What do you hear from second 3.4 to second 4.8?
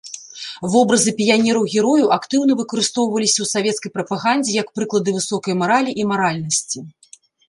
ў савецкай прапагандзе як